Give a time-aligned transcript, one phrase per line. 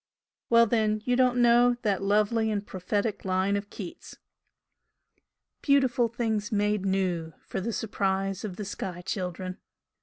[0.49, 4.17] Well then you don't know that lovely and prophetic line of Keats"
[5.61, 9.59] 'Beautiful things made new For the surprise of the sky children.'